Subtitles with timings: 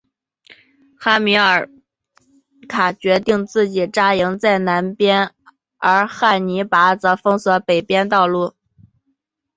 [0.97, 1.69] 哈米尔
[2.67, 5.31] 卡决定自己扎营在南边
[5.77, 8.55] 而汉尼拔则封锁北面道路。